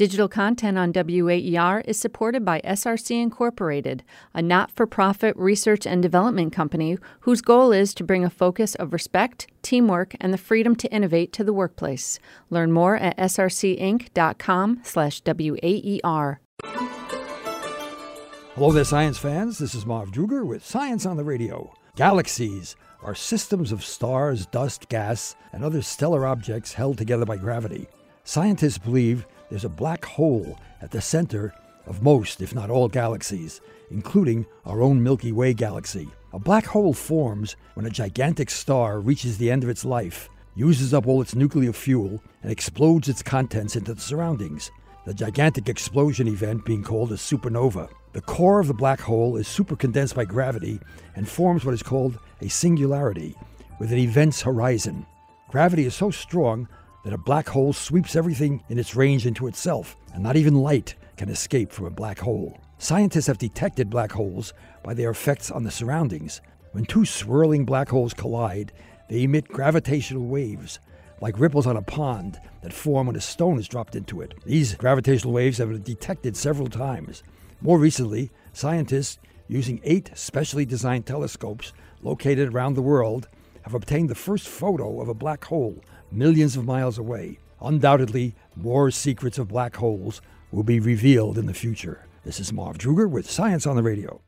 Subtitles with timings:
[0.00, 6.02] Digital content on WAER is supported by SRC Incorporated, a not for profit research and
[6.02, 10.74] development company whose goal is to bring a focus of respect, teamwork, and the freedom
[10.74, 12.18] to innovate to the workplace.
[12.48, 16.40] Learn more at srcinc.com/slash WAER.
[18.54, 19.58] Hello there, science fans.
[19.58, 21.74] This is Marv Druger with Science on the Radio.
[21.96, 27.86] Galaxies are systems of stars, dust, gas, and other stellar objects held together by gravity.
[28.24, 31.52] Scientists believe there's a black hole at the center
[31.86, 36.08] of most, if not all, galaxies, including our own Milky Way galaxy.
[36.32, 40.94] A black hole forms when a gigantic star reaches the end of its life, uses
[40.94, 44.70] up all its nuclear fuel, and explodes its contents into the surroundings.
[45.04, 47.88] The gigantic explosion event being called a supernova.
[48.12, 50.78] The core of the black hole is supercondensed by gravity
[51.16, 53.34] and forms what is called a singularity,
[53.80, 55.06] with an event's horizon.
[55.48, 56.68] Gravity is so strong
[57.04, 60.94] that a black hole sweeps everything in its range into itself, and not even light
[61.16, 62.58] can escape from a black hole.
[62.78, 66.40] Scientists have detected black holes by their effects on the surroundings.
[66.72, 68.72] When two swirling black holes collide,
[69.08, 70.78] they emit gravitational waves,
[71.20, 74.34] like ripples on a pond that form when a stone is dropped into it.
[74.46, 77.22] These gravitational waves have been detected several times.
[77.60, 83.28] More recently, scientists, using eight specially designed telescopes located around the world,
[83.62, 85.82] have obtained the first photo of a black hole
[86.12, 87.38] millions of miles away.
[87.60, 92.06] Undoubtedly, more secrets of black holes will be revealed in the future.
[92.24, 94.20] This is Marv Druger with Science on the Radio.